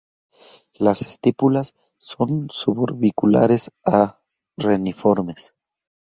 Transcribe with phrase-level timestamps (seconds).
[0.73, 4.19] Las estípulas son suborbiculares a
[4.57, 5.53] reniformes.